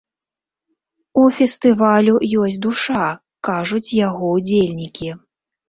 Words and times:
У 1.23 1.25
фестывалю 1.39 2.15
ёсць 2.45 2.59
душа, 2.67 3.05
кажуць 3.51 3.85
яго 4.07 4.33
ўдзельнікі. 4.41 5.15